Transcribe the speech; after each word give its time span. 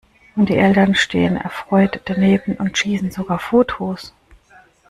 Und 0.35 0.49
die 0.49 0.55
Eltern 0.57 0.95
stehen 0.95 1.37
erfreut 1.37 2.01
daneben 2.05 2.55
und 2.55 2.75
schießen 2.75 3.11
sogar 3.11 3.37
Fotos! 3.37 4.15